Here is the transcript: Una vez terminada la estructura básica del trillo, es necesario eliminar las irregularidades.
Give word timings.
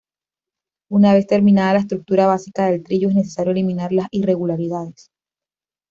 Una 0.89 1.13
vez 1.13 1.27
terminada 1.27 1.73
la 1.73 1.79
estructura 1.81 2.25
básica 2.25 2.65
del 2.65 2.81
trillo, 2.81 3.09
es 3.09 3.13
necesario 3.13 3.51
eliminar 3.51 3.91
las 3.93 4.07
irregularidades. 4.09 5.11